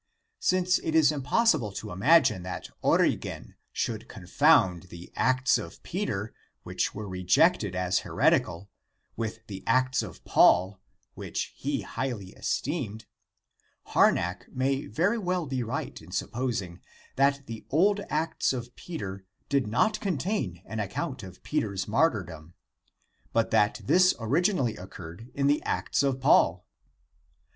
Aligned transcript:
Since 0.39 0.79
it 0.79 0.95
is 0.95 1.11
impossible 1.11 1.71
to 1.73 1.91
imagine 1.91 2.41
that 2.41 2.71
Origen 2.81 3.53
should 3.71 4.07
confound 4.09 4.87
the 4.89 5.13
Acts 5.15 5.59
of 5.59 5.83
Peter 5.83 6.33
which 6.63 6.95
were 6.95 7.07
re 7.07 7.23
jected 7.23 7.75
as 7.75 7.99
heretical 7.99 8.67
with 9.15 9.45
the 9.45 9.63
Acts 9.67 10.01
of 10.01 10.25
Paul 10.25 10.81
which 11.13 11.53
he 11.55 11.81
highly 11.81 12.29
esteemed, 12.31 13.05
Harnack 13.93 14.47
may 14.51 14.87
very 14.87 15.19
well 15.19 15.45
be 15.45 15.61
right 15.61 16.01
in 16.01 16.11
supposing 16.11 16.81
that 17.15 17.45
the 17.45 17.63
old 17.69 17.99
Acts 18.09 18.53
of 18.53 18.75
Peter 18.75 19.23
did 19.49 19.67
not 19.67 19.99
contain 19.99 20.63
an 20.65 20.79
account 20.79 21.21
of 21.21 21.43
Peter's 21.43 21.87
martyrdom, 21.87 22.55
but 23.33 23.51
that 23.51 23.81
this 23.83 24.15
originally 24.19 24.75
occurred 24.77 25.29
in 25.35 25.45
the 25.45 25.61
Acts 25.61 26.01
of 26.01 26.19
Paul. 26.19 26.65